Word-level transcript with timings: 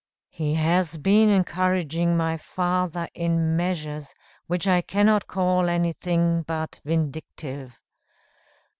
He 0.31 0.55
has 0.55 0.97
been 0.97 1.29
encouraging 1.29 2.17
my 2.17 2.35
father 2.35 3.07
in 3.13 3.55
measures 3.55 4.15
which 4.47 4.67
I 4.67 4.81
cannot 4.81 5.27
call 5.27 5.69
anything 5.69 6.41
but 6.41 6.79
vindictive. 6.83 7.77